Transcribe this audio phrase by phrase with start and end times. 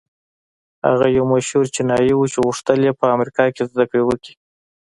[0.87, 4.33] هغه يو مشهور چينايي و چې غوښتل يې په امريکا کې زدهکړې وکړي.